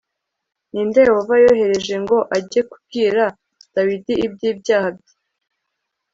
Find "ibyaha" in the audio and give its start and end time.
4.51-4.89